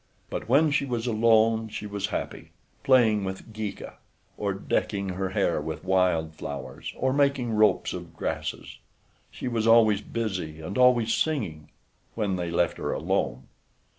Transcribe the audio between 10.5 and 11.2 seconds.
and always